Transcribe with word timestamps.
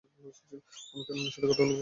আমি 0.89 1.03
কেন 1.05 1.17
উনার 1.17 1.33
সাথে 1.33 1.47
কথা 1.47 1.61
বলব? 1.61 1.79